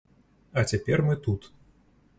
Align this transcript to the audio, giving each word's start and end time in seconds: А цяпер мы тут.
А 0.61 0.63
цяпер 0.71 1.05
мы 1.11 1.21
тут. 1.29 1.49